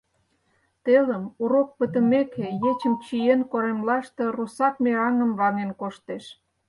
[0.85, 6.23] Телым, урок пытымеке, ечым чиен, коремлаште русак мераҥым ваҥен коштеш.